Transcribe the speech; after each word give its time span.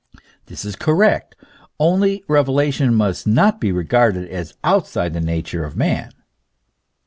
This 0.47 0.65
is 0.65 0.75
correct; 0.75 1.35
only, 1.79 2.23
revelation 2.27 2.95
must 2.95 3.27
not 3.27 3.61
be 3.61 3.71
regarded 3.71 4.27
as 4.31 4.55
outside 4.63 5.13
the 5.13 5.21
nature 5.21 5.63
of 5.63 5.77
man. 5.77 6.11